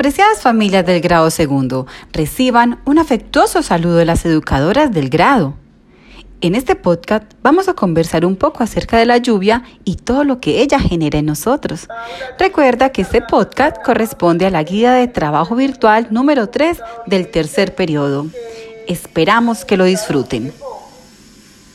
Preciadas 0.00 0.40
familias 0.40 0.86
del 0.86 1.02
grado 1.02 1.30
segundo, 1.30 1.86
reciban 2.10 2.80
un 2.86 2.98
afectuoso 2.98 3.62
saludo 3.62 3.96
de 3.96 4.06
las 4.06 4.24
educadoras 4.24 4.90
del 4.90 5.10
grado. 5.10 5.56
En 6.40 6.54
este 6.54 6.74
podcast 6.74 7.24
vamos 7.42 7.68
a 7.68 7.74
conversar 7.74 8.24
un 8.24 8.36
poco 8.36 8.62
acerca 8.62 8.96
de 8.96 9.04
la 9.04 9.18
lluvia 9.18 9.62
y 9.84 9.96
todo 9.96 10.24
lo 10.24 10.40
que 10.40 10.62
ella 10.62 10.80
genera 10.80 11.18
en 11.18 11.26
nosotros. 11.26 11.86
Recuerda 12.38 12.92
que 12.92 13.02
este 13.02 13.20
podcast 13.20 13.76
corresponde 13.84 14.46
a 14.46 14.50
la 14.50 14.62
guía 14.62 14.92
de 14.92 15.06
trabajo 15.06 15.54
virtual 15.54 16.06
número 16.10 16.48
3 16.48 16.80
del 17.04 17.30
tercer 17.30 17.74
periodo. 17.74 18.28
Esperamos 18.88 19.66
que 19.66 19.76
lo 19.76 19.84
disfruten. 19.84 20.50